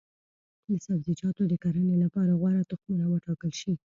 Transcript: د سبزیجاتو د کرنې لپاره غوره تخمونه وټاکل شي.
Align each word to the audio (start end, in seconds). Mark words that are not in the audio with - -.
د 0.67 0.69
سبزیجاتو 0.85 1.43
د 1.47 1.53
کرنې 1.63 1.95
لپاره 2.03 2.31
غوره 2.39 2.61
تخمونه 2.71 3.05
وټاکل 3.07 3.51
شي. 3.59 3.73